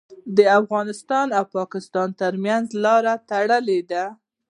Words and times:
د 0.37 0.39
افغانستان 0.59 1.27
او 1.37 1.43
پاکستان 1.57 2.07
ترمنځ 2.21 2.65
لارې 2.83 3.13
تړلي 3.29 3.79
دي. 3.91 4.05